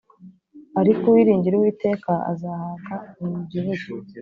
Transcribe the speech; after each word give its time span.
ariko 0.81 1.03
uwiringira 1.07 1.55
uwiteka 1.57 2.11
azahaga 2.31 2.93
bimubyibushye 3.17 3.89